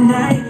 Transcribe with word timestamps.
night. 0.00 0.41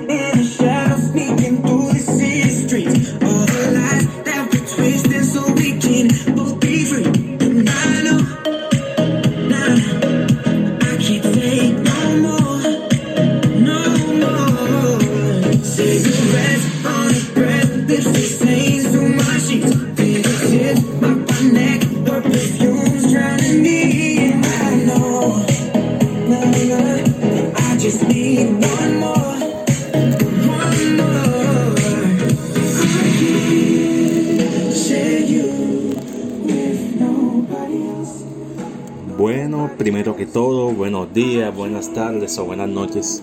Todo, 40.32 40.70
buenos 40.70 41.12
días, 41.12 41.54
buenas 41.54 41.92
tardes 41.92 42.38
o 42.38 42.46
buenas 42.46 42.68
noches. 42.68 43.20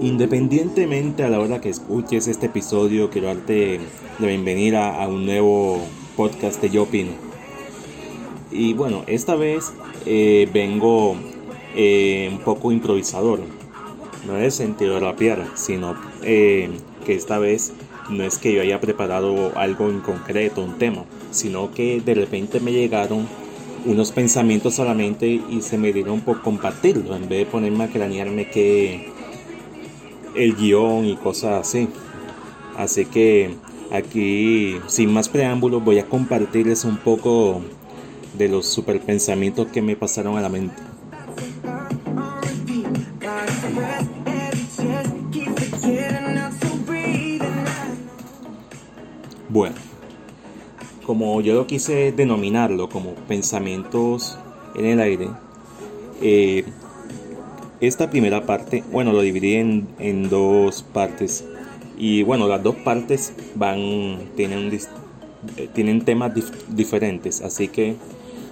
Independientemente 0.00 1.22
a 1.22 1.28
la 1.28 1.40
hora 1.40 1.60
que 1.60 1.68
escuches 1.68 2.26
este 2.26 2.46
episodio, 2.46 3.10
quiero 3.10 3.26
darte 3.26 3.80
la 4.18 4.28
bienvenida 4.28 5.02
a 5.02 5.08
un 5.08 5.26
nuevo 5.26 5.78
podcast 6.16 6.62
de 6.62 6.70
Yo 6.70 6.84
Opino. 6.84 7.12
Y 8.50 8.72
bueno, 8.72 9.02
esta 9.06 9.34
vez 9.34 9.74
eh, 10.06 10.48
vengo 10.50 11.16
eh, 11.76 12.30
un 12.32 12.38
poco 12.38 12.72
improvisador. 12.72 13.40
No 14.26 14.38
en 14.38 14.44
el 14.44 14.52
sentido 14.52 14.94
de 14.94 15.00
rapear, 15.00 15.46
sino 15.54 15.96
eh, 16.22 16.70
que 17.04 17.14
esta 17.14 17.38
vez 17.38 17.74
no 18.08 18.24
es 18.24 18.38
que 18.38 18.54
yo 18.54 18.62
haya 18.62 18.80
preparado 18.80 19.52
algo 19.58 19.90
en 19.90 20.00
concreto, 20.00 20.62
un 20.62 20.78
tema, 20.78 21.04
sino 21.30 21.72
que 21.72 22.00
de 22.00 22.14
repente 22.14 22.58
me 22.58 22.72
llegaron 22.72 23.28
unos 23.84 24.12
pensamientos 24.12 24.74
solamente 24.74 25.26
y 25.26 25.62
se 25.62 25.78
me 25.78 25.92
dieron 25.92 26.20
por 26.20 26.42
compartirlo 26.42 27.16
en 27.16 27.28
vez 27.28 27.40
de 27.40 27.46
ponerme 27.46 27.84
a 27.84 27.88
cranearme 27.88 28.48
que 28.48 29.12
el 30.34 30.54
guion 30.56 31.04
y 31.06 31.16
cosas 31.16 31.66
así. 31.68 31.88
Así 32.76 33.06
que 33.06 33.54
aquí, 33.92 34.76
sin 34.86 35.12
más 35.12 35.28
preámbulos, 35.28 35.84
voy 35.84 35.98
a 35.98 36.06
compartirles 36.06 36.84
un 36.84 36.96
poco 36.98 37.62
de 38.36 38.48
los 38.48 38.66
super 38.66 39.00
pensamientos 39.00 39.66
que 39.68 39.82
me 39.82 39.96
pasaron 39.96 40.36
a 40.36 40.40
la 40.40 40.48
mente. 40.48 40.74
Bueno, 49.48 49.74
como 51.08 51.40
yo 51.40 51.54
lo 51.54 51.66
quise 51.66 52.12
denominarlo 52.12 52.90
como 52.90 53.14
pensamientos 53.14 54.38
en 54.74 54.84
el 54.84 55.00
aire, 55.00 55.30
eh, 56.20 56.64
esta 57.80 58.10
primera 58.10 58.44
parte, 58.44 58.84
bueno, 58.92 59.14
lo 59.14 59.22
dividí 59.22 59.54
en, 59.54 60.28
dos 60.28 60.82
partes. 60.82 61.46
Y 61.96 62.24
bueno, 62.24 62.46
las 62.46 62.62
dos 62.62 62.74
partes 62.74 63.32
van, 63.54 64.18
tienen, 64.36 64.70
eh, 65.56 65.68
tienen 65.72 66.04
temas 66.04 66.34
diferentes. 66.68 67.40
Así 67.40 67.68
que 67.68 67.96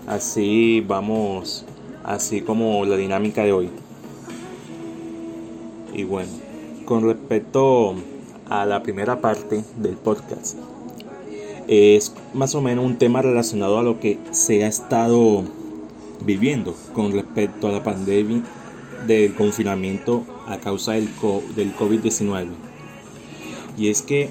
así 0.07 0.81
vamos, 0.81 1.67
así 2.05 2.41
como 2.41 2.87
la 2.87 2.97
dinámica 2.97 3.45
de 3.45 3.53
hoy. 3.53 3.69
Y 5.93 6.05
bueno, 6.05 6.31
con 6.87 7.05
respecto 7.05 7.97
a 8.49 8.65
la 8.65 8.83
primera 8.83 9.21
parte 9.21 9.63
del 9.77 9.97
podcast, 9.97 10.57
es 11.69 12.15
más 12.35 12.55
o 12.55 12.61
menos 12.61 12.85
un 12.85 12.97
tema 12.97 13.23
relacionado 13.23 13.79
a 13.79 13.83
lo 13.83 14.01
que 14.01 14.19
se 14.31 14.65
ha 14.65 14.69
estado 14.69 15.45
viviendo 16.25 16.75
con 16.93 17.13
respecto 17.13 17.69
a 17.69 17.73
la 17.73 17.83
pandemia 17.83 18.43
del 19.07 19.35
confinamiento 19.35 20.25
a 20.47 20.59
causa 20.59 20.93
del, 20.93 21.09
del 21.55 21.75
COVID-19. 21.77 22.49
Y 23.77 23.89
es 23.89 24.03
que, 24.03 24.31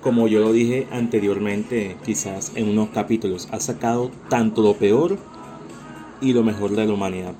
como 0.00 0.28
yo 0.28 0.40
lo 0.40 0.52
dije 0.52 0.86
anteriormente, 0.90 1.96
quizás 2.04 2.52
en 2.54 2.68
unos 2.68 2.88
capítulos, 2.90 3.48
ha 3.52 3.60
sacado 3.60 4.10
tanto 4.28 4.62
lo 4.62 4.74
peor 4.74 5.18
y 6.20 6.32
lo 6.32 6.42
mejor 6.42 6.70
de 6.70 6.86
la 6.86 6.94
humanidad. 6.94 7.34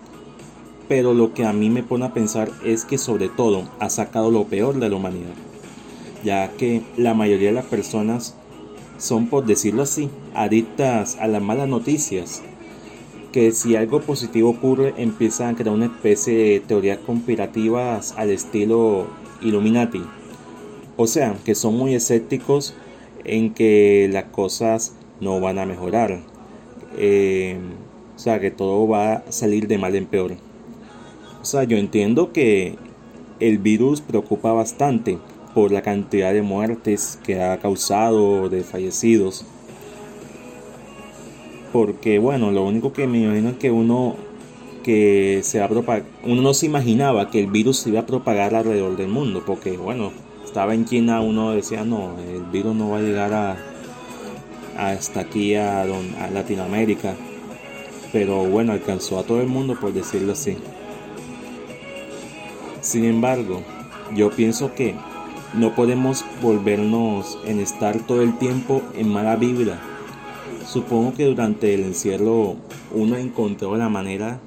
Pero 0.89 1.15
lo 1.15 1.34
que 1.34 1.45
a 1.45 1.53
mí 1.53 1.71
me 1.71 1.83
pone 1.83 2.05
a 2.05 2.13
pensar 2.13 2.51
es 2.65 2.84
que 2.84 2.99
sobre 2.99 3.28
todo 3.28 3.69
ha 3.81 3.91
sacado 3.91 4.31
lo 4.31 4.45
peor 4.45 4.78
de 4.78 4.89
la 4.89 4.97
humanidad, 4.97 5.34
ya 6.23 6.53
que 6.53 6.83
la 6.97 7.15
mayoría 7.15 7.49
de 7.49 7.55
las 7.55 7.65
personas 7.65 8.37
son, 8.99 9.29
por 9.29 9.45
decirlo 9.45 9.83
así, 9.83 10.11
adictas 10.34 11.17
a 11.21 11.27
las 11.27 11.43
malas 11.43 11.69
noticias, 11.69 12.43
que 13.33 13.53
si 13.53 13.77
algo 13.77 14.01
positivo 14.01 14.51
ocurre 14.51 14.95
empiezan 14.97 15.55
a 15.55 15.57
crear 15.57 15.75
una 15.75 15.87
especie 15.87 16.34
de 16.34 16.61
teorías 16.61 16.99
conspirativas 16.99 18.15
al 18.17 18.31
estilo 18.31 19.07
Illuminati. 19.43 20.03
O 20.97 21.07
sea, 21.07 21.37
que 21.45 21.55
son 21.55 21.77
muy 21.77 21.95
escépticos 21.95 22.75
en 23.25 23.53
que 23.53 24.09
las 24.11 24.25
cosas 24.25 24.95
no 25.21 25.41
van 25.41 25.59
a 25.59 25.67
mejorar. 25.67 26.21
Eh, 26.97 27.59
o 28.15 28.19
sea, 28.19 28.41
que 28.41 28.51
todo 28.51 28.89
va 28.89 29.15
a 29.15 29.33
salir 29.33 29.69
de 29.69 29.77
mal 29.77 29.95
en 29.95 30.07
peor. 30.07 30.33
O 31.43 31.45
sea, 31.45 31.65
yo 31.65 31.77
entiendo 31.77 32.33
que 32.33 32.77
el 33.41 33.59
virus 33.59 34.01
preocupa 34.01 34.53
bastante, 34.53 35.19
por 35.56 35.72
la 35.72 35.81
cantidad 35.81 36.34
de 36.34 36.43
muertes 36.43 37.19
que 37.25 37.43
ha 37.43 37.59
causado, 37.59 38.50
de 38.50 38.62
fallecidos. 38.62 39.47
Porque 41.72 42.19
bueno, 42.19 42.50
lo 42.50 42.62
único 42.62 42.93
que 42.93 43.06
me 43.06 43.22
imagino 43.22 43.49
es 43.49 43.56
que 43.56 43.71
uno 43.71 44.16
que 44.84 45.41
se 45.45 45.59
va 45.61 45.71
uno 46.25 46.43
no 46.43 46.53
se 46.53 46.66
imaginaba 46.66 47.31
que 47.31 47.41
el 47.41 47.47
virus 47.47 47.78
se 47.78 47.89
iba 47.89 48.00
a 48.00 48.06
propagar 48.06 48.55
alrededor 48.55 48.99
del 48.99 49.09
mundo, 49.09 49.45
porque 49.47 49.78
bueno, 49.78 50.12
estaba 50.45 50.75
en 50.75 50.84
China, 50.84 51.22
uno 51.22 51.53
decía, 51.53 51.87
no, 51.87 52.16
el 52.19 52.43
virus 52.53 52.77
no 52.77 52.91
va 52.91 52.99
a 52.99 53.00
llegar 53.00 53.33
a, 53.33 53.56
hasta 54.77 55.21
aquí 55.21 55.55
a, 55.55 55.84
a 55.84 56.31
Latinoamérica. 56.34 57.15
Pero 58.12 58.45
bueno, 58.45 58.75
alcanzó 58.75 59.19
a 59.19 59.22
todo 59.22 59.41
el 59.41 59.49
mundo, 59.49 59.75
por 59.81 59.95
decirlo 59.95 60.34
así. 60.34 60.59
Sin 62.83 63.06
embargo, 63.06 63.62
yo 64.15 64.31
pienso 64.31 64.75
que 64.75 64.95
no 65.55 65.75
podemos 65.75 66.25
volvernos 66.43 67.39
en 67.45 67.61
estar 67.61 67.99
todo 68.07 68.23
el 68.23 68.39
tiempo 68.39 68.83
en 68.95 69.09
mala 69.09 69.37
vibra. 69.37 69.81
Supongo 70.67 71.15
que 71.15 71.27
durante 71.27 71.75
el 71.75 71.84
encierro 71.84 72.57
uno 72.93 73.17
encontró 73.17 73.77
la 73.77 73.89
manera 73.89 74.41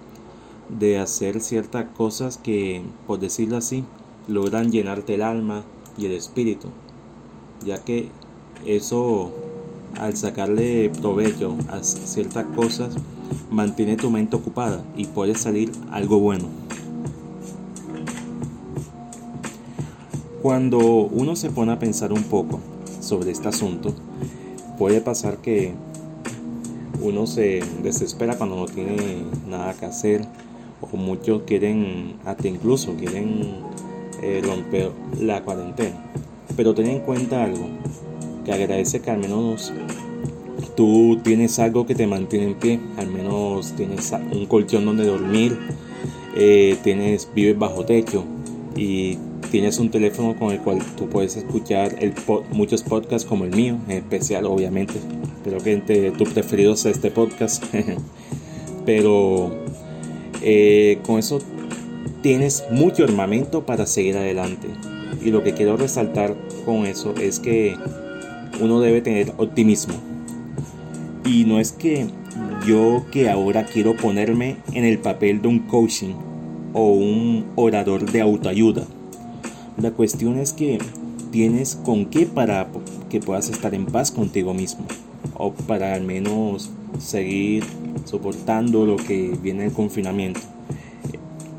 de 0.67 0.99
hacer 0.99 1.41
ciertas 1.41 1.85
cosas 1.95 2.37
que, 2.37 2.83
por 3.07 3.19
decirlo 3.19 3.57
así, 3.57 3.83
logran 4.27 4.71
llenarte 4.71 5.15
el 5.15 5.23
alma 5.23 5.63
y 5.97 6.05
el 6.05 6.11
espíritu, 6.11 6.67
ya 7.65 7.83
que 7.83 8.09
eso, 8.65 9.31
al 9.99 10.15
sacarle 10.15 10.91
provecho 11.01 11.55
a 11.69 11.83
ciertas 11.83 12.45
cosas, 12.55 12.95
mantiene 13.49 13.95
tu 13.95 14.11
mente 14.11 14.35
ocupada 14.35 14.83
y 14.95 15.05
puede 15.05 15.35
salir 15.35 15.71
algo 15.91 16.19
bueno. 16.19 16.68
Cuando 20.41 20.79
uno 20.79 21.35
se 21.35 21.49
pone 21.49 21.73
a 21.73 21.79
pensar 21.79 22.13
un 22.13 22.23
poco 22.23 22.61
sobre 23.01 23.31
este 23.31 23.49
asunto, 23.49 23.93
puede 24.77 25.01
pasar 25.01 25.39
que 25.39 25.73
uno 27.01 27.27
se 27.27 27.61
desespera 27.83 28.37
cuando 28.37 28.55
no 28.55 28.65
tiene 28.65 28.95
nada 29.49 29.73
que 29.73 29.85
hacer 29.85 30.21
o 30.79 30.95
muchos 30.95 31.41
quieren, 31.41 32.13
hasta 32.23 32.47
incluso 32.47 32.95
quieren 32.95 33.41
eh, 34.21 34.41
romper 34.41 34.91
la 35.19 35.43
cuarentena. 35.43 35.97
Pero 36.55 36.73
ten 36.73 36.87
en 36.87 36.99
cuenta 36.99 37.43
algo, 37.43 37.67
que 38.45 38.53
agradece 38.53 39.01
que 39.01 39.11
al 39.11 39.19
menos 39.19 39.73
tú 40.77 41.19
tienes 41.21 41.59
algo 41.59 41.85
que 41.85 41.95
te 41.95 42.07
mantiene 42.07 42.45
en 42.45 42.55
pie, 42.55 42.79
al 42.95 43.07
menos 43.07 43.73
tienes 43.73 44.13
un 44.31 44.45
colchón 44.45 44.85
donde 44.85 45.05
dormir, 45.05 45.59
eh, 46.37 46.77
tienes, 46.81 47.27
vives 47.35 47.59
bajo 47.59 47.83
techo 47.83 48.23
y 48.77 49.17
tienes 49.49 49.79
un 49.79 49.89
teléfono 49.89 50.35
con 50.35 50.51
el 50.51 50.59
cual 50.59 50.79
tú 50.95 51.09
puedes 51.09 51.35
escuchar 51.35 51.95
muchos 52.51 52.83
podcasts 52.83 53.27
como 53.27 53.45
el 53.45 53.55
mío, 53.55 53.77
en 53.87 53.97
especial 53.97 54.45
obviamente. 54.45 54.95
Espero 55.37 55.57
que 55.59 55.73
entre 55.73 56.11
tu 56.11 56.25
preferido 56.25 56.75
sea 56.75 56.91
este 56.91 57.11
podcast. 57.11 57.63
Pero 58.85 59.51
eh, 60.41 60.99
con 61.05 61.19
eso 61.19 61.39
tienes 62.21 62.63
mucho 62.71 63.03
armamento 63.03 63.65
para 63.65 63.85
seguir 63.85 64.17
adelante. 64.17 64.67
Y 65.23 65.31
lo 65.31 65.43
que 65.43 65.53
quiero 65.53 65.77
resaltar 65.77 66.35
con 66.65 66.85
eso 66.85 67.13
es 67.15 67.39
que 67.39 67.75
uno 68.61 68.79
debe 68.79 69.01
tener 69.01 69.33
optimismo. 69.37 69.95
Y 71.25 71.45
no 71.45 71.59
es 71.59 71.71
que 71.71 72.07
yo 72.65 73.05
que 73.11 73.29
ahora 73.29 73.65
quiero 73.65 73.95
ponerme 73.95 74.57
en 74.73 74.85
el 74.85 74.99
papel 74.99 75.41
de 75.41 75.47
un 75.47 75.59
coaching 75.59 76.13
o 76.73 76.91
un 76.91 77.45
orador 77.55 78.09
de 78.09 78.21
autoayuda 78.21 78.85
La 79.81 79.91
cuestión 79.91 80.37
es 80.37 80.51
que 80.51 80.77
tienes 81.31 81.77
con 81.85 82.07
qué 82.07 82.25
para 82.25 82.67
que 83.09 83.21
puedas 83.21 83.49
estar 83.49 83.73
en 83.73 83.85
paz 83.85 84.11
contigo 84.11 84.53
mismo 84.53 84.85
o 85.37 85.53
para 85.53 85.93
al 85.93 86.03
menos 86.03 86.69
seguir 86.99 87.63
soportando 88.03 88.85
lo 88.85 88.97
que 88.97 89.37
viene 89.41 89.65
el 89.65 89.71
confinamiento. 89.71 90.41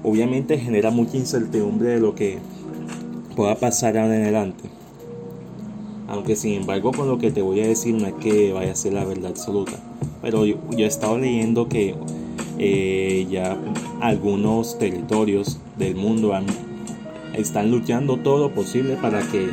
Obviamente 0.02 0.58
genera 0.58 0.90
mucha 0.90 1.16
incertidumbre 1.16 1.90
de 1.90 2.00
lo 2.00 2.14
que 2.14 2.38
pueda 3.36 3.54
pasar 3.54 3.96
ahora 3.96 4.16
en 4.16 4.22
adelante. 4.22 4.64
Aunque 6.06 6.36
sin 6.36 6.54
embargo 6.54 6.92
con 6.92 7.08
lo 7.08 7.16
que 7.16 7.30
te 7.30 7.40
voy 7.40 7.60
a 7.60 7.66
decir 7.66 7.94
no 7.94 8.06
es 8.06 8.14
que 8.14 8.52
vaya 8.52 8.72
a 8.72 8.76
ser 8.76 8.92
la 8.92 9.06
verdad 9.06 9.30
absoluta. 9.30 9.78
Pero 10.20 10.44
yo, 10.44 10.56
he 10.76 10.84
estado 10.84 11.16
leyendo 11.16 11.70
que 11.70 11.94
eh, 12.58 13.26
ya 13.30 13.56
algunos 14.02 14.78
territorios 14.78 15.58
del 15.78 15.94
mundo 15.94 16.34
están 17.34 17.70
luchando 17.70 18.16
todo 18.16 18.38
lo 18.38 18.54
posible 18.54 18.96
para 18.96 19.20
que 19.22 19.48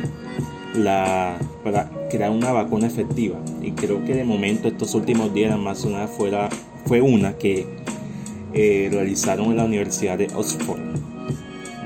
la 0.74 1.36
para 1.64 1.90
crear 2.10 2.30
una 2.30 2.52
vacuna 2.52 2.86
efectiva. 2.86 3.38
Y 3.62 3.72
creo 3.72 4.04
que 4.04 4.14
de 4.14 4.24
momento 4.24 4.68
estos 4.68 4.94
últimos 4.94 5.32
días 5.34 5.58
más 5.58 5.84
una 5.84 6.06
fuera 6.06 6.48
fue 6.86 7.00
una 7.00 7.34
que 7.34 7.66
eh, 8.54 8.88
realizaron 8.90 9.50
en 9.50 9.56
la 9.58 9.64
Universidad 9.64 10.16
de 10.16 10.28
Oxford 10.34 10.80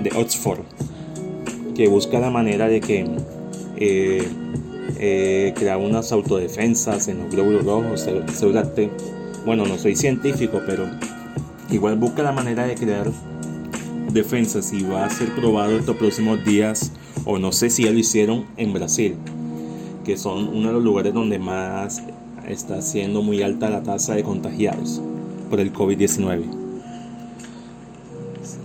de 0.03 0.11
Oxford 0.17 0.61
que 1.75 1.89
busca 1.89 2.21
la 2.21 2.31
manera 2.31 2.69
de 2.69 2.81
que 2.81 3.07
eh, 3.77 4.29
eh, 4.99 5.53
crear 5.57 5.79
unas 5.79 6.13
autodefensas 6.13 7.09
en 7.09 7.19
los 7.19 7.31
glóbulos 7.31 7.65
rojos 7.65 8.09
células 8.33 8.69
bueno 9.45 9.65
no 9.65 9.79
soy 9.79 9.97
científico 9.97 10.61
pero 10.67 10.87
igual 11.71 11.97
busca 11.97 12.23
la 12.23 12.33
manera 12.33 12.67
de 12.67 12.75
crear 12.75 13.11
defensas 14.13 14.73
y 14.73 14.83
va 14.83 15.07
a 15.07 15.11
ser 15.11 15.35
probado 15.35 15.77
estos 15.77 15.97
próximos 15.97 16.45
días 16.45 16.93
o 17.25 17.39
no 17.39 17.53
sé 17.53 17.71
si 17.71 17.85
ya 17.85 17.91
lo 17.91 17.99
hicieron 17.99 18.45
en 18.57 18.73
Brasil, 18.73 19.15
que 20.05 20.17
son 20.17 20.49
uno 20.49 20.69
de 20.69 20.75
los 20.75 20.85
lugares 20.85 21.15
donde 21.15 21.39
más 21.39 22.03
está 22.49 22.83
siendo 22.83 23.23
muy 23.23 23.43
alta 23.43 23.71
la 23.71 23.83
tasa 23.83 24.15
de 24.15 24.23
contagiados 24.23 25.01
por 25.49 25.61
el 25.61 25.73
COVID-19. 25.73 26.43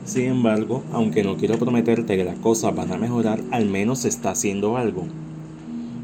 Sin 0.06 0.24
embargo, 0.24 0.84
aunque 0.94 1.24
no 1.24 1.36
quiero 1.36 1.58
prometerte 1.58 2.16
que 2.16 2.24
las 2.24 2.38
cosas 2.40 2.76
van 2.76 2.92
a 2.94 2.98
mejorar, 2.98 3.42
al 3.52 3.66
menos 3.66 4.00
se 4.00 4.08
está 4.08 4.32
haciendo 4.32 4.78
algo. 4.78 5.06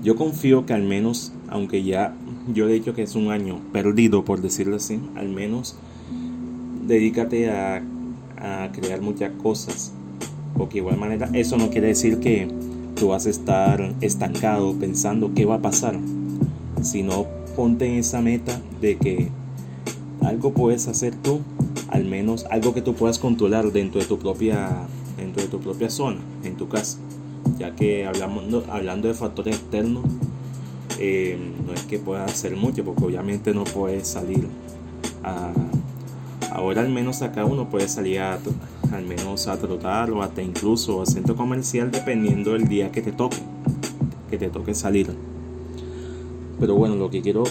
Yo 0.03 0.17
confío 0.17 0.65
que 0.65 0.73
al 0.73 0.83
menos, 0.83 1.31
aunque 1.47 1.83
ya 1.83 2.13
yo 2.53 2.67
he 2.67 2.73
dicho 2.73 2.93
que 2.93 3.03
es 3.03 3.15
un 3.15 3.31
año 3.31 3.61
perdido, 3.71 4.25
por 4.25 4.41
decirlo 4.41 4.75
así, 4.75 4.99
al 5.15 5.29
menos 5.29 5.77
dedícate 6.85 7.49
a, 7.49 7.81
a 8.43 8.69
crear 8.71 9.01
muchas 9.01 9.31
cosas. 9.41 9.91
Porque 10.57 10.77
igual 10.77 10.97
manera 10.97 11.29
eso 11.33 11.57
no 11.57 11.69
quiere 11.69 11.87
decir 11.87 12.19
que 12.19 12.47
tú 12.95 13.07
vas 13.07 13.25
a 13.25 13.29
estar 13.29 13.95
estancado 14.01 14.73
pensando 14.75 15.31
qué 15.33 15.45
va 15.45 15.55
a 15.55 15.61
pasar, 15.61 15.97
sino 16.81 17.25
ponte 17.55 17.87
en 17.87 17.95
esa 17.95 18.21
meta 18.21 18.61
de 18.81 18.97
que 18.97 19.29
algo 20.21 20.53
puedes 20.53 20.87
hacer 20.87 21.15
tú, 21.15 21.41
al 21.89 22.05
menos 22.05 22.45
algo 22.51 22.73
que 22.73 22.81
tú 22.81 22.93
puedas 22.93 23.19
controlar 23.19 23.71
dentro 23.71 23.99
de 23.99 24.07
tu 24.07 24.19
propia, 24.19 24.69
dentro 25.17 25.41
de 25.41 25.49
tu 25.49 25.59
propia 25.59 25.89
zona, 25.89 26.19
en 26.43 26.55
tu 26.55 26.67
casa, 26.67 26.97
ya 27.57 27.75
que 27.75 28.05
hablamos, 28.05 28.45
hablando 28.69 29.07
de 29.07 29.13
factores 29.15 29.55
externos, 29.55 30.03
eh, 30.99 31.37
no 31.65 31.73
es 31.73 31.81
que 31.83 31.99
puedas 31.99 32.31
hacer 32.31 32.55
mucho, 32.55 32.83
porque 32.83 33.03
obviamente 33.05 33.53
no 33.53 33.63
puedes 33.63 34.07
salir 34.07 34.47
a, 35.23 35.51
ahora 36.53 36.81
al 36.81 36.89
menos 36.89 37.21
acá 37.21 37.45
uno 37.45 37.69
puede 37.69 37.87
salir 37.87 38.19
a, 38.19 38.37
al 38.91 39.05
menos 39.05 39.47
a 39.47 39.57
trotar 39.57 40.11
o 40.11 40.21
hasta 40.21 40.41
incluso 40.41 41.01
a 41.01 41.05
centro 41.05 41.35
comercial 41.35 41.91
dependiendo 41.91 42.53
del 42.53 42.67
día 42.67 42.91
que 42.91 43.01
te 43.01 43.11
toque, 43.11 43.37
que 44.29 44.37
te 44.37 44.49
toque 44.49 44.75
salir. 44.75 45.07
Pero 46.59 46.75
bueno, 46.75 46.95
lo 46.95 47.09
que 47.09 47.21
quiero 47.21 47.43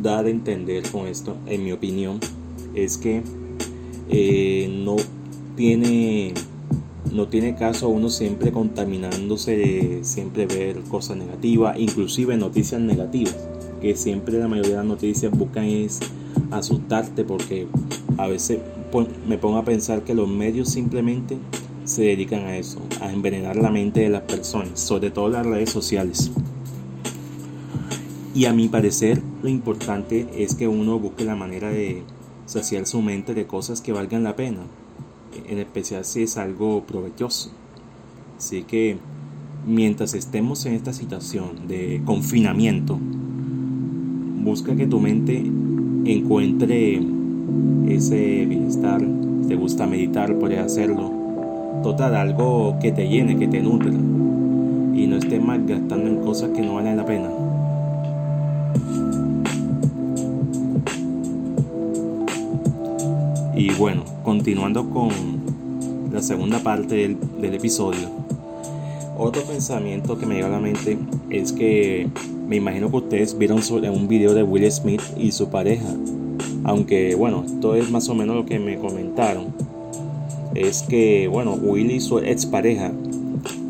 dar 0.00 0.26
a 0.26 0.30
entender 0.30 0.88
con 0.90 1.06
esto, 1.08 1.36
en 1.46 1.64
mi 1.64 1.72
opinión, 1.72 2.20
es 2.74 2.96
que 2.96 3.22
eh, 4.08 4.68
no 4.84 4.96
tiene 5.56 6.32
no 7.12 7.28
tiene 7.28 7.54
caso 7.54 7.88
uno 7.88 8.10
siempre 8.10 8.50
contaminándose 8.50 10.00
siempre 10.02 10.46
ver 10.46 10.80
cosas 10.82 11.16
negativas, 11.16 11.78
inclusive 11.78 12.36
noticias 12.36 12.80
negativas, 12.80 13.36
que 13.80 13.94
siempre 13.96 14.38
la 14.38 14.48
mayoría 14.48 14.72
de 14.72 14.76
las 14.78 14.86
noticias 14.86 15.30
buscan 15.36 15.64
es 15.64 16.00
asustarte 16.50 17.24
porque 17.24 17.66
a 18.18 18.28
veces 18.28 18.60
me 19.26 19.38
pongo 19.38 19.58
a 19.58 19.64
pensar 19.64 20.02
que 20.02 20.14
los 20.14 20.28
medios 20.28 20.68
simplemente 20.70 21.38
se 21.84 22.02
dedican 22.02 22.44
a 22.44 22.56
eso, 22.56 22.80
a 23.00 23.12
envenenar 23.12 23.56
la 23.56 23.70
mente 23.70 24.00
de 24.00 24.08
las 24.08 24.22
personas, 24.22 24.80
sobre 24.80 25.10
todo 25.10 25.28
las 25.28 25.44
redes 25.44 25.70
sociales. 25.70 26.30
Y 28.34 28.46
a 28.46 28.52
mi 28.52 28.68
parecer 28.68 29.22
lo 29.42 29.48
importante 29.48 30.26
es 30.36 30.54
que 30.54 30.66
uno 30.66 30.98
busque 30.98 31.24
la 31.24 31.36
manera 31.36 31.68
de 31.68 32.02
saciar 32.46 32.86
su 32.86 33.00
mente 33.02 33.34
de 33.34 33.46
cosas 33.46 33.80
que 33.80 33.92
valgan 33.92 34.24
la 34.24 34.36
pena, 34.36 34.60
en 35.48 35.58
especial 35.58 36.04
si 36.04 36.22
es 36.22 36.36
algo 36.36 36.84
provechoso. 36.84 37.50
Así 38.36 38.62
que 38.62 38.96
mientras 39.66 40.14
estemos 40.14 40.66
en 40.66 40.74
esta 40.74 40.92
situación 40.92 41.68
de 41.68 42.02
confinamiento, 42.04 42.98
busca 44.42 44.74
que 44.76 44.86
tu 44.86 45.00
mente 45.00 45.44
encuentre 46.04 47.00
ese 47.88 48.44
bienestar, 48.46 49.02
te 49.48 49.56
gusta 49.56 49.86
meditar, 49.86 50.34
puedes 50.38 50.58
hacerlo. 50.58 51.10
Total, 51.82 52.14
algo 52.14 52.76
que 52.80 52.92
te 52.92 53.08
llene, 53.08 53.36
que 53.36 53.46
te 53.46 53.60
nutre 53.60 53.90
y 53.90 55.06
no 55.06 55.16
estés 55.16 55.42
más 55.42 55.66
gastando 55.66 56.08
en 56.08 56.16
cosas 56.16 56.50
que 56.50 56.62
no 56.62 56.74
valen 56.74 56.96
la 56.96 57.04
pena. 57.04 57.28
Y 63.54 63.72
bueno, 63.74 64.04
continuando 64.24 64.88
con 64.90 65.10
la 66.12 66.22
segunda 66.22 66.58
parte 66.60 66.94
del, 66.96 67.16
del 67.40 67.54
episodio, 67.54 68.08
otro 69.16 69.42
pensamiento 69.42 70.18
que 70.18 70.26
me 70.26 70.34
llega 70.34 70.48
a 70.48 70.50
la 70.50 70.60
mente 70.60 70.98
es 71.30 71.52
que 71.52 72.08
me 72.48 72.56
imagino 72.56 72.90
que 72.90 72.96
ustedes 72.96 73.38
vieron 73.38 73.62
sobre 73.62 73.90
un 73.90 74.08
video 74.08 74.34
de 74.34 74.42
Will 74.42 74.70
Smith 74.70 75.02
y 75.16 75.32
su 75.32 75.48
pareja 75.48 75.88
aunque 76.64 77.14
bueno, 77.14 77.44
esto 77.46 77.76
es 77.76 77.90
más 77.90 78.08
o 78.08 78.14
menos 78.14 78.36
lo 78.36 78.46
que 78.46 78.58
me 78.58 78.78
comentaron. 78.78 79.46
Es 80.54 80.82
que 80.82 81.28
bueno, 81.28 81.54
Willy 81.54 81.94
y 81.94 82.00
su 82.00 82.18
expareja 82.18 82.92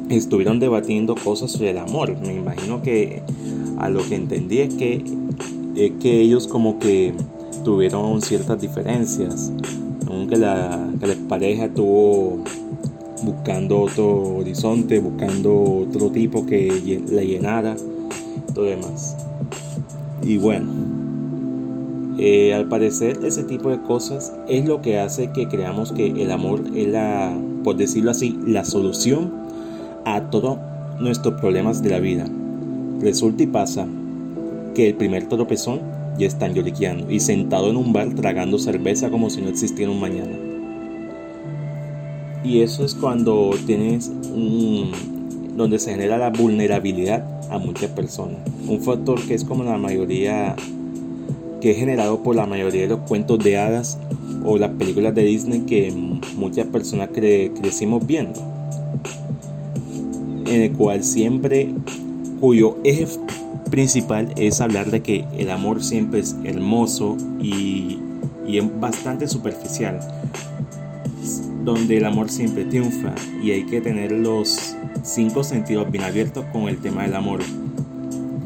estuvieron 0.09 0.61
debatiendo 0.61 1.15
cosas 1.15 1.53
sobre 1.53 1.71
el 1.71 1.79
amor. 1.79 2.17
Me 2.21 2.35
imagino 2.35 2.83
que 2.83 3.23
a 3.79 3.89
lo 3.89 4.07
que 4.07 4.15
entendí 4.15 4.61
es 4.61 4.75
que, 4.75 5.03
que 5.75 6.21
ellos 6.21 6.47
como 6.47 6.79
que 6.79 7.15
tuvieron 7.65 8.23
ciertas 8.23 8.61
diferencias. 8.61 9.53
Aunque 10.09 10.37
la, 10.37 10.91
que 11.01 11.07
la 11.07 11.15
pareja 11.29 11.65
estuvo 11.65 12.39
buscando 13.25 13.81
otro 13.81 14.37
horizonte, 14.37 15.01
buscando 15.01 15.87
otro 15.89 16.11
tipo 16.11 16.47
que 16.47 17.03
la 17.09 17.23
llenara, 17.23 17.75
todo 18.55 18.67
demás. 18.67 19.17
Y 20.23 20.37
bueno, 20.39 20.71
eh, 22.27 22.55
al 22.55 22.65
parecer 22.69 23.19
ese 23.23 23.45
tipo 23.45 23.69
de 23.69 23.83
cosas 23.83 24.33
es 24.49 24.65
lo 24.65 24.81
que 24.81 24.99
hace 24.99 25.31
que 25.33 25.47
creamos 25.47 25.93
que 25.93 26.07
el 26.07 26.31
amor 26.31 26.63
es 26.75 26.89
la, 26.89 27.37
por 27.63 27.77
decirlo 27.77 28.13
así, 28.13 28.39
la 28.47 28.65
solución 28.65 29.31
a 30.07 30.31
todos 30.31 30.57
nuestros 30.99 31.39
problemas 31.39 31.83
de 31.83 31.91
la 31.91 32.01
vida. 32.01 32.27
Resulta 32.99 33.43
y 33.43 33.47
pasa 33.47 33.87
que 34.75 34.89
el 34.89 34.95
primer 34.95 35.29
tropezón 35.29 35.81
ya 36.17 36.27
está 36.27 36.49
lloriqueando 36.49 37.11
y 37.11 37.21
sentado 37.21 37.69
en 37.69 37.77
un 37.77 37.93
bar 37.93 38.15
tragando 38.15 38.59
cerveza 38.59 39.11
como 39.11 39.29
si 39.29 39.43
no 39.43 39.51
existiera 39.51 39.93
un 39.93 40.01
mañana. 40.01 40.33
Y 42.43 42.63
eso 42.63 42.87
es 42.87 42.95
cuando 42.95 43.51
tienes 43.67 44.11
un, 44.35 44.93
donde 45.59 45.79
se 45.79 45.91
genera 45.91 46.17
la 46.17 46.31
vulnerabilidad 46.31 47.23
a 47.51 47.59
muchas 47.59 47.91
personas. 47.91 48.39
Un 48.67 48.81
factor 48.81 49.21
que 49.27 49.35
es 49.35 49.45
como 49.45 49.63
la 49.63 49.77
mayoría 49.77 50.57
que 51.65 51.71
es 51.71 51.79
generado 51.79 52.23
por 52.23 52.37
la 52.37 52.45
mayoría 52.45 52.83
de 52.83 52.89
los 52.89 53.01
cuentos 53.09 53.39
de 53.39 53.57
hadas 53.57 53.97
o 54.45 54.59
las 54.59 54.73
películas 54.73 55.15
de 55.15 55.23
Disney 55.23 55.61
que 55.61 55.91
muchas 56.37 56.67
personas 56.67 57.09
crecimos 57.09 58.07
viendo. 58.07 58.39
En 60.47 60.61
el 60.61 60.73
cual 60.73 61.03
siempre, 61.03 61.71
cuyo 62.39 62.77
eje 62.85 63.09
principal 63.71 64.31
es 64.37 64.61
hablar 64.61 64.91
de 64.91 65.01
que 65.01 65.25
el 65.39 65.51
amor 65.51 65.83
siempre 65.83 66.21
es 66.21 66.37
hermoso 66.45 67.17
y, 67.41 67.99
y 68.47 68.59
es 68.59 68.65
bastante 68.79 69.27
superficial. 69.27 70.01
Donde 71.65 71.97
el 71.97 72.05
amor 72.05 72.29
siempre 72.29 72.67
triunfa 72.67 73.15
y 73.43 73.53
hay 73.53 73.65
que 73.65 73.81
tener 73.81 74.13
los 74.13 74.77
cinco 75.03 75.43
sentidos 75.43 75.91
bien 75.91 76.05
abiertos 76.05 76.45
con 76.53 76.69
el 76.69 76.77
tema 76.77 77.05
del 77.05 77.15
amor. 77.15 77.41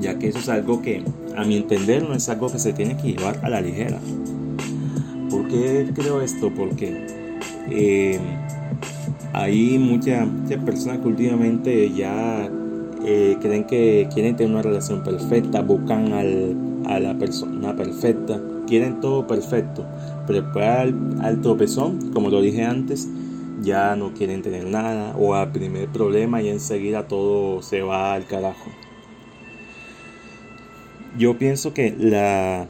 Ya 0.00 0.20
que 0.20 0.28
eso 0.28 0.38
es 0.38 0.48
algo 0.48 0.82
que 0.82 1.02
a 1.38 1.44
mi 1.44 1.56
entender 1.56 2.02
no 2.02 2.14
es 2.14 2.28
algo 2.28 2.50
que 2.50 2.58
se 2.58 2.72
tiene 2.72 2.96
que 2.96 3.12
llevar 3.12 3.38
a 3.44 3.48
la 3.48 3.60
ligera. 3.60 4.00
¿Por 5.30 5.46
qué 5.46 5.88
creo 5.94 6.20
esto? 6.20 6.50
Porque 6.52 7.06
eh, 7.70 8.18
hay 9.32 9.78
muchas, 9.78 10.26
personas 10.64 10.98
que 10.98 11.06
últimamente 11.06 11.92
ya 11.92 12.50
eh, 13.04 13.36
creen 13.40 13.64
que 13.64 14.08
quieren 14.12 14.34
tener 14.34 14.52
una 14.52 14.62
relación 14.62 15.04
perfecta, 15.04 15.62
buscan 15.62 16.12
a 16.88 16.98
la 16.98 17.16
persona 17.16 17.76
perfecta, 17.76 18.40
quieren 18.66 19.00
todo 19.00 19.24
perfecto, 19.28 19.86
pero 20.26 20.42
después 20.42 20.66
al, 20.66 20.94
al 21.22 21.40
tropezón, 21.40 22.10
como 22.12 22.30
lo 22.30 22.40
dije 22.40 22.64
antes, 22.64 23.08
ya 23.62 23.94
no 23.94 24.12
quieren 24.12 24.42
tener 24.42 24.64
nada 24.64 25.14
o 25.16 25.34
al 25.34 25.52
primer 25.52 25.88
problema 25.88 26.42
y 26.42 26.48
enseguida 26.48 27.06
todo 27.06 27.62
se 27.62 27.82
va 27.82 28.14
al 28.14 28.26
carajo. 28.26 28.70
Yo 31.18 31.36
pienso 31.36 31.74
que 31.74 31.92
la, 31.98 32.68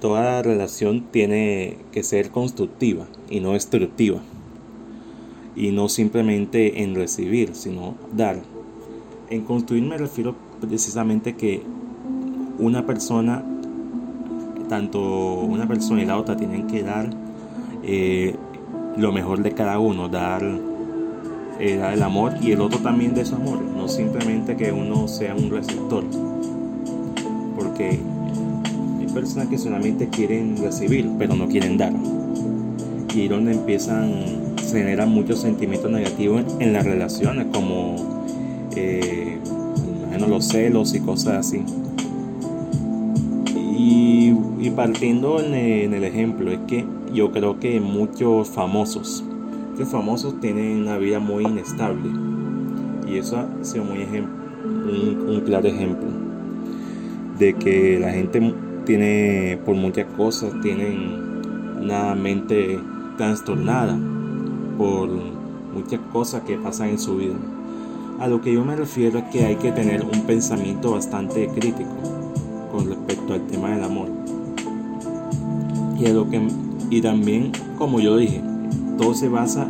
toda 0.00 0.40
relación 0.40 1.04
tiene 1.10 1.76
que 1.92 2.02
ser 2.02 2.30
constructiva 2.30 3.06
y 3.28 3.40
no 3.40 3.52
destructiva. 3.52 4.20
Y 5.54 5.72
no 5.72 5.90
simplemente 5.90 6.82
en 6.82 6.94
recibir, 6.94 7.54
sino 7.54 7.96
dar. 8.16 8.40
En 9.28 9.42
construir 9.42 9.82
me 9.82 9.98
refiero 9.98 10.34
precisamente 10.62 11.36
que 11.36 11.62
una 12.58 12.86
persona, 12.86 13.44
tanto 14.70 15.34
una 15.40 15.68
persona 15.68 16.02
y 16.02 16.06
la 16.06 16.16
otra 16.16 16.38
tienen 16.38 16.68
que 16.68 16.82
dar 16.82 17.10
eh, 17.82 18.34
lo 18.96 19.12
mejor 19.12 19.42
de 19.42 19.52
cada 19.52 19.78
uno, 19.78 20.08
dar, 20.08 20.42
eh, 21.58 21.76
dar 21.76 21.92
el 21.92 22.02
amor 22.02 22.32
y 22.40 22.52
el 22.52 22.62
otro 22.62 22.78
también 22.78 23.12
de 23.12 23.26
su 23.26 23.34
amor, 23.34 23.60
no 23.60 23.88
simplemente 23.88 24.56
que 24.56 24.72
uno 24.72 25.06
sea 25.06 25.34
un 25.34 25.50
receptor. 25.50 26.29
Porque 27.80 29.10
personas 29.14 29.48
que 29.48 29.58
solamente 29.58 30.08
quieren 30.08 30.56
recibir, 30.58 31.08
pero 31.18 31.34
no 31.34 31.48
quieren 31.48 31.76
dar. 31.76 31.92
Y 33.14 33.28
donde 33.28 33.52
empiezan, 33.52 34.54
se 34.62 34.78
generan 34.78 35.08
muchos 35.10 35.40
sentimientos 35.40 35.90
negativos 35.90 36.44
en 36.60 36.72
las 36.72 36.84
relaciones, 36.84 37.46
como 37.52 37.96
eh, 38.76 39.38
los 40.28 40.46
celos 40.46 40.94
y 40.94 41.00
cosas 41.00 41.46
así. 41.46 41.62
Y, 43.76 44.70
partiendo 44.76 45.40
en 45.40 45.92
el, 45.92 46.04
ejemplo, 46.04 46.52
es 46.52 46.60
que 46.68 46.84
yo 47.12 47.32
creo 47.32 47.58
que 47.58 47.80
muchos 47.80 48.48
famosos, 48.48 49.24
que 49.76 49.84
famosos 49.84 50.38
tienen 50.40 50.82
una 50.82 50.98
vida 50.98 51.18
muy 51.18 51.44
inestable. 51.44 52.08
Y 53.08 53.18
eso 53.18 53.38
ha 53.38 53.64
sido 53.64 53.84
muy 53.84 54.02
un, 54.02 55.28
un 55.28 55.40
claro 55.40 55.66
ejemplo 55.66 56.19
de 57.40 57.54
que 57.54 57.98
la 57.98 58.12
gente 58.12 58.54
tiene 58.84 59.58
por 59.64 59.74
muchas 59.74 60.06
cosas, 60.14 60.52
tienen 60.62 61.40
una 61.80 62.14
mente 62.14 62.78
trastornada 63.16 63.98
por 64.76 65.08
muchas 65.74 66.00
cosas 66.12 66.42
que 66.42 66.58
pasan 66.58 66.90
en 66.90 66.98
su 66.98 67.16
vida. 67.16 67.34
A 68.20 68.28
lo 68.28 68.42
que 68.42 68.52
yo 68.52 68.62
me 68.62 68.76
refiero 68.76 69.18
es 69.18 69.24
que 69.32 69.46
hay 69.46 69.56
que 69.56 69.72
tener 69.72 70.04
un 70.04 70.26
pensamiento 70.26 70.92
bastante 70.92 71.48
crítico 71.48 71.90
con 72.70 72.88
respecto 72.88 73.32
al 73.32 73.46
tema 73.46 73.70
del 73.70 73.84
amor. 73.84 74.08
Y, 75.98 76.06
lo 76.08 76.28
que, 76.28 76.46
y 76.90 77.00
también, 77.00 77.52
como 77.78 78.00
yo 78.00 78.18
dije, 78.18 78.42
todo 78.98 79.14
se 79.14 79.30
basa 79.30 79.66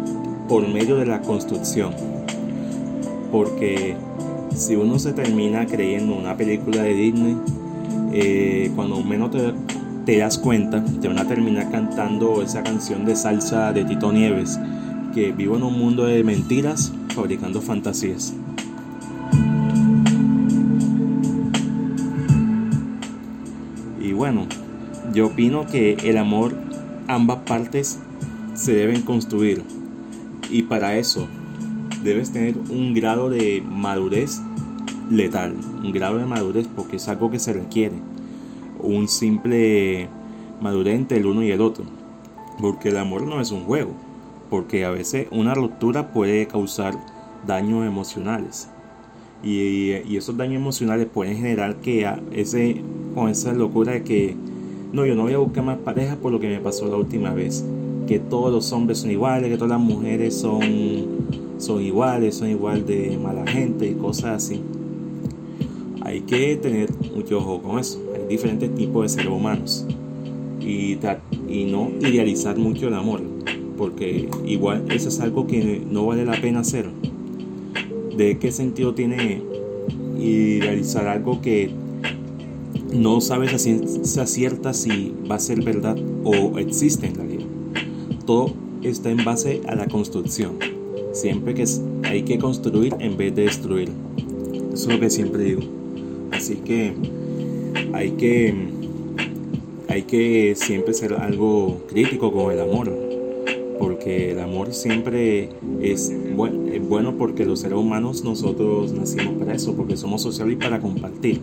por 0.49 0.67
medio 0.67 0.97
de 0.97 1.07
la 1.07 1.21
construcción. 1.21 1.93
Porque 3.31 3.95
si 4.57 4.75
uno 4.75 4.99
se 4.99 5.13
termina 5.13 5.67
creyendo 5.67 6.17
una 6.17 6.37
película 6.37 6.83
de 6.83 6.95
Disney, 6.95 7.37
eh, 8.13 8.71
cuando 8.75 9.03
menos 9.03 9.31
te, 10.05 10.19
das 10.19 10.39
cuenta, 10.39 10.85
te 11.01 11.09
van 11.09 11.19
a 11.19 11.27
terminar 11.27 11.71
cantando 11.71 12.43
esa 12.43 12.63
canción 12.63 13.05
de 13.05 13.15
salsa 13.15 13.73
de 13.73 13.85
Tito 13.85 14.13
Nieves, 14.13 14.59
que 15.15 15.33
vivo 15.33 15.57
en 15.57 15.63
un 15.63 15.79
mundo 15.79 16.05
de 16.05 16.25
mentiras 16.25 16.93
fabricando 17.15 17.61
fantasías. 17.61 18.35
Y 24.01 24.13
bueno, 24.13 24.47
yo 25.13 25.27
opino 25.29 25.67
que 25.67 25.95
el 26.05 26.17
amor, 26.17 26.55
ambas 27.07 27.39
partes 27.47 27.99
se 28.55 28.73
deben 28.75 29.03
construir. 29.03 29.63
Y 30.51 30.63
para 30.63 30.97
eso 30.97 31.29
debes 32.03 32.33
tener 32.33 32.57
un 32.71 32.95
grado 32.95 33.31
de 33.31 33.63
madurez 33.69 34.41
letal, 35.11 35.57
un 35.83 35.93
grado 35.93 36.19
de 36.19 36.25
madurez 36.25 36.69
porque 36.75 36.97
es 36.97 37.09
algo 37.09 37.31
que 37.31 37.39
se 37.39 37.53
requiere, 37.53 37.97
un 38.81 39.09
simple 39.09 40.09
madurez 40.61 40.95
entre 40.95 41.19
el 41.19 41.27
uno 41.27 41.43
y 41.43 41.51
el 41.51 41.61
otro, 41.61 41.85
porque 42.61 42.91
el 42.91 42.97
amor 42.97 43.23
no 43.23 43.41
es 43.41 43.51
un 43.51 43.65
juego, 43.65 43.91
porque 44.49 44.85
a 44.85 44.91
veces 44.91 45.27
una 45.33 45.55
ruptura 45.55 46.13
puede 46.13 46.47
causar 46.47 46.95
daños 47.47 47.87
emocionales. 47.87 48.69
Y, 49.43 49.91
esos 50.17 50.37
daños 50.37 50.61
emocionales 50.61 51.07
pueden 51.13 51.37
generar 51.39 51.77
que 51.77 52.07
ese, 52.31 52.83
con 53.15 53.31
esa 53.31 53.53
locura 53.53 53.93
de 53.93 54.05
que 54.05 54.37
no, 54.93 55.07
yo 55.07 55.15
no 55.15 55.23
voy 55.23 55.33
a 55.33 55.39
buscar 55.39 55.65
más 55.65 55.79
pareja 55.79 56.17
por 56.17 56.31
lo 56.31 56.41
que 56.41 56.49
me 56.49 56.61
pasó 56.61 56.87
la 56.89 56.97
última 56.97 57.33
vez, 57.33 57.65
que 58.07 58.19
todos 58.19 58.53
los 58.53 58.71
hombres 58.73 58.99
son 58.99 59.11
iguales, 59.11 59.51
que 59.51 59.57
todas 59.57 59.71
las 59.71 59.81
mujeres 59.81 60.37
son, 60.37 60.61
son 61.59 61.81
iguales, 61.83 62.37
son 62.37 62.51
igual 62.51 62.87
de 62.87 63.19
mala 63.21 63.47
gente 63.47 63.89
y 63.89 63.95
cosas 63.95 64.45
así 64.45 64.61
hay 66.11 66.23
que 66.23 66.57
tener 66.57 66.91
mucho 67.15 67.39
ojo 67.39 67.63
con 67.63 67.79
eso. 67.79 68.03
Hay 68.15 68.27
diferentes 68.29 68.75
tipos 68.75 69.03
de 69.05 69.09
seres 69.09 69.33
humanos. 69.33 69.87
Y, 70.61 70.99
no 71.67 71.91
idealizar 72.01 72.57
mucho 72.59 72.89
el 72.89 72.95
amor, 72.95 73.23
porque 73.77 74.29
igual 74.45 74.85
eso 74.91 75.09
es 75.09 75.21
algo 75.21 75.47
que 75.47 75.83
no 75.89 76.07
vale 76.07 76.25
la 76.25 76.41
pena 76.41 76.61
hacer. 76.61 76.89
¿De 78.17 78.39
qué 78.39 78.53
sentido 78.53 78.95
tiene 78.95 79.43
idealizar 80.19 81.07
algo 81.07 81.41
que 81.41 81.71
no 82.93 83.21
sabes 83.21 83.55
a 83.55 83.59
ciencia 83.59 84.27
cierta 84.27 84.75
si 84.75 85.15
va 85.31 85.37
a 85.37 85.41
ser 85.41 85.63
verdad 85.63 85.97
o 86.25 86.59
existe 86.59 87.07
en 87.07 87.15
realidad? 87.15 87.47
Todo 88.27 88.53
está 88.83 89.11
en 89.11 89.25
base 89.25 89.63
a 89.67 89.75
la 89.75 89.87
construcción. 89.87 90.59
Siempre 91.13 91.55
que 91.55 91.65
hay 92.05 92.23
que 92.23 92.39
construir 92.39 92.95
en 93.01 93.17
vez 93.17 93.35
de 93.35 93.43
destruir. 93.43 93.91
Eso 94.73 94.89
es 94.89 94.95
lo 94.95 95.01
que 95.01 95.11
siempre 95.11 95.45
digo. 95.45 95.80
Así 96.33 96.57
que 96.57 96.95
hay 97.93 98.13
que 98.13 98.55
hay 99.91 100.03
que 100.03 100.55
siempre 100.55 100.95
ser 100.95 101.15
algo 101.15 101.83
crítico 101.89 102.33
con 102.33 102.53
el 102.53 102.61
amor, 102.61 102.97
porque 103.81 104.31
el 104.31 104.39
amor 104.39 104.73
siempre 104.73 105.49
es, 105.83 106.13
bueno 106.37 107.17
porque 107.19 107.45
los 107.45 107.61
seres 107.61 107.77
humanos 107.77 108.23
nosotros 108.23 108.93
nacimos 108.93 109.35
para 109.35 109.53
eso, 109.53 109.75
porque 109.75 109.97
somos 109.97 110.23
sociales 110.23 110.55
y 110.55 110.57
para 110.57 110.79
compartir, 110.79 111.41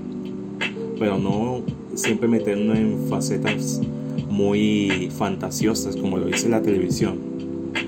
pero 0.97 1.17
no 1.17 1.61
siempre 1.93 2.29
meternos 2.29 2.77
en 2.77 2.97
facetas 3.09 3.81
muy 4.29 5.09
fantasiosas 5.17 5.97
como 5.97 6.17
lo 6.17 6.27
dice 6.27 6.47
la 6.47 6.61
televisión, 6.61 7.17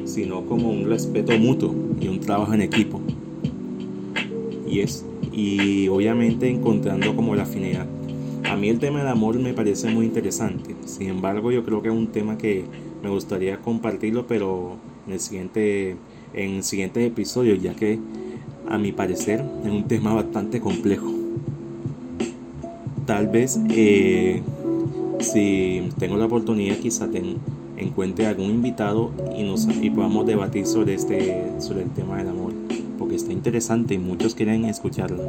sino 0.03 0.45
como 0.45 0.71
un 0.71 0.89
respeto 0.89 1.37
mutuo 1.39 1.73
y 2.01 2.09
un 2.09 2.19
trabajo 2.19 2.53
en 2.53 2.63
equipo. 2.63 2.99
Y 4.69 4.81
es 4.81 5.05
y 5.39 5.87
obviamente 5.87 6.49
encontrando 6.49 7.15
como 7.15 7.35
la 7.35 7.43
afinidad. 7.43 7.85
A 8.43 8.55
mí 8.55 8.69
el 8.69 8.79
tema 8.79 8.99
del 8.99 9.07
amor 9.07 9.37
me 9.39 9.53
parece 9.53 9.89
muy 9.89 10.05
interesante, 10.05 10.75
sin 10.85 11.09
embargo 11.09 11.51
yo 11.51 11.63
creo 11.63 11.81
que 11.81 11.89
es 11.89 11.95
un 11.95 12.07
tema 12.07 12.37
que 12.37 12.65
me 13.01 13.09
gustaría 13.09 13.57
compartirlo, 13.57 14.27
pero 14.27 14.75
en 15.07 15.13
el 15.13 15.19
siguiente, 15.19 15.95
en 16.33 16.63
episodio, 17.05 17.55
ya 17.55 17.73
que 17.73 17.99
a 18.67 18.77
mi 18.77 18.91
parecer 18.91 19.43
es 19.63 19.71
un 19.71 19.87
tema 19.87 20.13
bastante 20.13 20.59
complejo. 20.59 21.11
Tal 23.05 23.27
vez 23.27 23.59
eh, 23.69 24.41
si 25.19 25.89
tengo 25.97 26.17
la 26.17 26.25
oportunidad 26.25 26.77
quizá 26.77 27.09
encuentre 27.77 28.27
algún 28.27 28.51
invitado 28.51 29.11
y, 29.37 29.43
nos, 29.43 29.67
y 29.81 29.89
podamos 29.89 30.25
debatir 30.25 30.65
sobre, 30.65 30.95
este, 30.95 31.47
sobre 31.59 31.83
el 31.83 31.89
tema 31.91 32.17
del 32.17 32.29
amor 32.29 32.58
interesante 33.33 33.93
y 33.95 33.97
muchos 33.97 34.35
quieren 34.35 34.65
escucharlo. 34.65 35.23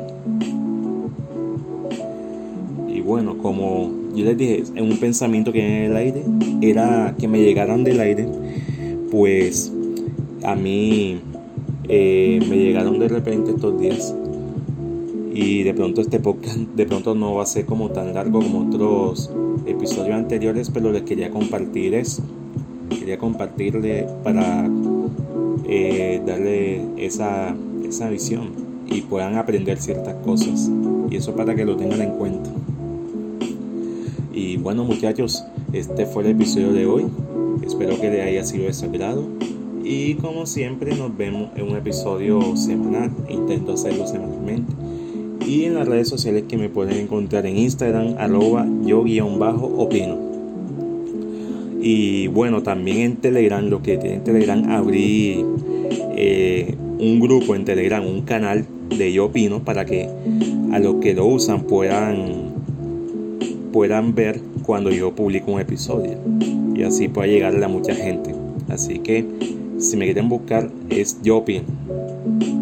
Y 2.88 3.00
bueno, 3.00 3.38
como 3.38 3.90
yo 4.14 4.24
les 4.24 4.36
dije, 4.36 4.64
en 4.74 4.90
un 4.90 4.98
pensamiento 4.98 5.52
que 5.52 5.64
en 5.64 5.90
el 5.90 5.96
aire 5.96 6.24
era 6.60 7.14
que 7.18 7.28
me 7.28 7.40
llegaran 7.40 7.84
del 7.84 8.00
aire, 8.00 8.26
pues 9.10 9.72
a 10.42 10.54
mí 10.54 11.18
eh, 11.88 12.40
me 12.48 12.56
llegaron 12.56 12.98
de 12.98 13.08
repente 13.08 13.50
estos 13.50 13.80
días 13.80 14.14
y 15.32 15.62
de 15.62 15.74
pronto 15.74 16.00
este 16.00 16.18
podcast 16.18 16.56
de 16.56 16.86
pronto 16.86 17.14
no 17.14 17.34
va 17.34 17.44
a 17.44 17.46
ser 17.46 17.64
como 17.64 17.90
tan 17.90 18.14
largo 18.14 18.40
como 18.40 18.68
otros 18.68 19.30
episodios 19.66 20.16
anteriores, 20.16 20.70
pero 20.70 20.92
les 20.92 21.02
quería 21.02 21.30
compartir 21.30 21.94
eso. 21.94 22.22
Quería 22.90 23.18
compartirle 23.18 24.06
para 24.24 24.68
eh, 25.66 26.20
darle 26.26 26.82
esa, 26.96 27.54
esa 27.90 28.08
visión 28.08 28.50
y 28.86 29.02
puedan 29.02 29.36
aprender 29.36 29.78
ciertas 29.78 30.14
cosas. 30.24 30.70
Y 31.10 31.16
eso 31.16 31.34
para 31.34 31.54
que 31.54 31.64
lo 31.64 31.76
tengan 31.76 32.00
en 32.00 32.10
cuenta. 32.12 32.50
Y 34.32 34.56
bueno 34.56 34.84
muchachos, 34.84 35.44
este 35.72 36.06
fue 36.06 36.22
el 36.24 36.30
episodio 36.30 36.72
de 36.72 36.86
hoy. 36.86 37.06
Espero 37.66 38.00
que 38.00 38.10
les 38.10 38.26
haya 38.26 38.44
sido 38.44 38.64
de 38.64 38.72
su 38.72 38.86
agrado. 38.86 39.24
Y 39.84 40.14
como 40.14 40.46
siempre 40.46 40.94
nos 40.94 41.16
vemos 41.16 41.50
en 41.56 41.68
un 41.68 41.76
episodio 41.76 42.56
semanal, 42.56 43.10
intento 43.28 43.74
hacerlo 43.74 44.06
semanalmente. 44.06 44.72
Y 45.46 45.64
en 45.64 45.74
las 45.74 45.88
redes 45.88 46.08
sociales 46.08 46.44
que 46.48 46.56
me 46.56 46.68
pueden 46.68 46.96
encontrar 46.96 47.44
en 47.46 47.58
Instagram, 47.58 48.14
arroba 48.18 48.66
yo-opino. 48.84 50.30
Y 51.82 52.28
bueno, 52.28 52.62
también 52.62 52.98
en 52.98 53.16
Telegram, 53.16 53.64
lo 53.64 53.82
que 53.82 53.96
tiene 53.96 54.16
en 54.16 54.24
Telegram, 54.24 54.70
abrí 54.70 55.44
eh, 56.14 56.74
un 57.00 57.18
grupo 57.18 57.54
en 57.54 57.64
Telegram, 57.64 58.06
un 58.06 58.22
canal 58.22 58.66
de 58.96 59.12
Yo 59.12 59.26
Opino 59.26 59.64
para 59.64 59.84
que 59.84 60.08
a 60.72 60.78
los 60.78 60.96
que 60.96 61.14
lo 61.14 61.26
usan 61.26 61.62
puedan, 61.62 62.52
puedan 63.72 64.14
ver 64.14 64.40
cuando 64.64 64.90
yo 64.90 65.14
publico 65.14 65.52
un 65.52 65.60
episodio 65.60 66.18
y 66.74 66.82
así 66.82 67.08
pueda 67.08 67.26
llegarle 67.26 67.64
a 67.64 67.68
mucha 67.68 67.94
gente. 67.94 68.34
Así 68.68 68.98
que 68.98 69.24
si 69.78 69.96
me 69.96 70.04
quieren 70.04 70.28
buscar 70.28 70.70
es 70.90 71.20
Yo 71.22 71.38
Opino. 71.38 71.64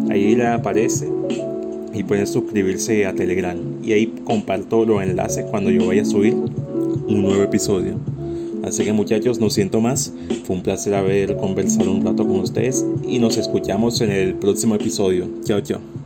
Ahí 0.09 0.35
le 0.35 0.47
aparece 0.47 1.09
y 1.93 2.03
pueden 2.03 2.25
suscribirse 2.25 3.05
a 3.05 3.13
Telegram 3.13 3.57
y 3.83 3.91
ahí 3.91 4.13
comparto 4.23 4.85
los 4.85 5.03
enlaces 5.03 5.45
cuando 5.45 5.69
yo 5.69 5.85
vaya 5.87 6.03
a 6.03 6.05
subir 6.05 6.33
un 6.33 7.21
nuevo 7.21 7.43
episodio. 7.43 7.95
Así 8.63 8.83
que 8.83 8.93
muchachos, 8.93 9.39
no 9.39 9.49
siento 9.49 9.81
más. 9.81 10.13
Fue 10.43 10.55
un 10.55 10.63
placer 10.63 10.93
haber 10.93 11.35
conversado 11.37 11.91
un 11.91 12.05
rato 12.05 12.27
con 12.27 12.39
ustedes 12.39 12.85
y 13.07 13.19
nos 13.19 13.37
escuchamos 13.37 14.01
en 14.01 14.11
el 14.11 14.35
próximo 14.35 14.75
episodio. 14.75 15.27
Chao, 15.43 15.61
chao. 15.61 15.98